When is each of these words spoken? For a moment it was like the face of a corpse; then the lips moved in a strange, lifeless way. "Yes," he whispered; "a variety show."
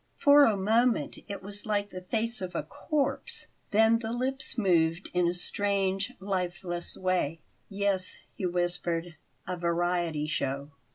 For 0.17 0.45
a 0.45 0.57
moment 0.57 1.19
it 1.27 1.43
was 1.43 1.67
like 1.67 1.91
the 1.91 2.01
face 2.01 2.41
of 2.41 2.55
a 2.55 2.63
corpse; 2.63 3.45
then 3.69 3.99
the 3.99 4.11
lips 4.11 4.57
moved 4.57 5.11
in 5.13 5.27
a 5.27 5.35
strange, 5.35 6.13
lifeless 6.19 6.97
way. 6.97 7.41
"Yes," 7.69 8.17
he 8.33 8.47
whispered; 8.47 9.15
"a 9.45 9.55
variety 9.57 10.25
show." 10.25 10.71